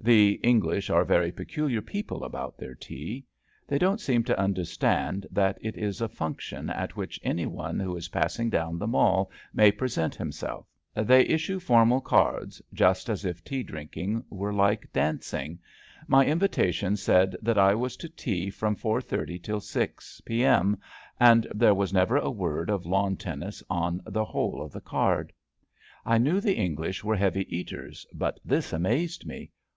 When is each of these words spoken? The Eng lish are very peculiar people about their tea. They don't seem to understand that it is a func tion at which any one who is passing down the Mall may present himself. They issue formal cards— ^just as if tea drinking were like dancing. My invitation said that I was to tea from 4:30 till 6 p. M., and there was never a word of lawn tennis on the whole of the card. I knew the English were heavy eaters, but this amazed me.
The 0.00 0.38
Eng 0.42 0.60
lish 0.60 0.90
are 0.90 1.04
very 1.04 1.32
peculiar 1.32 1.80
people 1.80 2.24
about 2.24 2.58
their 2.58 2.74
tea. 2.74 3.24
They 3.66 3.78
don't 3.78 4.00
seem 4.00 4.22
to 4.24 4.38
understand 4.38 5.26
that 5.30 5.56
it 5.62 5.78
is 5.78 6.00
a 6.02 6.08
func 6.08 6.40
tion 6.40 6.68
at 6.68 6.94
which 6.96 7.18
any 7.22 7.46
one 7.46 7.78
who 7.80 7.96
is 7.96 8.08
passing 8.08 8.50
down 8.50 8.78
the 8.78 8.88
Mall 8.88 9.30
may 9.54 9.70
present 9.72 10.14
himself. 10.14 10.66
They 10.94 11.20
issue 11.22 11.58
formal 11.60 12.02
cards— 12.02 12.60
^just 12.74 13.08
as 13.08 13.24
if 13.24 13.42
tea 13.44 13.62
drinking 13.62 14.24
were 14.28 14.52
like 14.52 14.92
dancing. 14.92 15.60
My 16.06 16.26
invitation 16.26 16.96
said 16.96 17.36
that 17.40 17.56
I 17.56 17.74
was 17.74 17.96
to 17.98 18.08
tea 18.08 18.50
from 18.50 18.76
4:30 18.76 19.42
till 19.42 19.60
6 19.60 20.20
p. 20.22 20.44
M., 20.44 20.76
and 21.20 21.46
there 21.54 21.72
was 21.74 21.94
never 21.94 22.16
a 22.18 22.30
word 22.30 22.68
of 22.68 22.84
lawn 22.84 23.16
tennis 23.16 23.62
on 23.70 24.02
the 24.04 24.24
whole 24.24 24.60
of 24.60 24.72
the 24.72 24.82
card. 24.82 25.32
I 26.04 26.18
knew 26.18 26.40
the 26.42 26.56
English 26.56 27.04
were 27.04 27.16
heavy 27.16 27.46
eaters, 27.56 28.04
but 28.12 28.38
this 28.44 28.70
amazed 28.72 29.24
me. 29.24 29.52